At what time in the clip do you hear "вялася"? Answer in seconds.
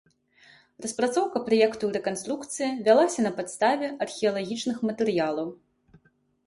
2.89-3.19